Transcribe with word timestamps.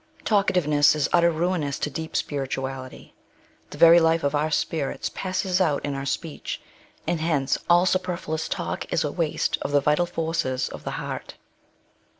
TALKATIVENESS 0.25 0.95
is 0.95 1.09
utterly 1.13 1.35
rui 1.37 1.59
nous 1.59 1.77
to 1.77 1.91
deep 1.91 2.15
spir 2.15 2.43
ituality. 2.47 3.13
The 3.69 3.77
very 3.77 3.99
life 3.99 4.23
of 4.23 4.33
our 4.33 4.49
spirits 4.49 5.11
passes 5.13 5.61
out 5.61 5.85
in 5.85 5.93
our 5.93 6.07
speech, 6.07 6.59
and 7.05 7.21
hence 7.21 7.55
all 7.69 7.85
superfluous 7.85 8.49
talk 8.49 8.91
is 8.91 9.03
a 9.03 9.11
waste 9.11 9.59
of 9.61 9.71
the 9.71 9.79
vital 9.79 10.07
forces 10.07 10.69
of 10.69 10.85
the 10.85 10.89
heart. 10.97 11.35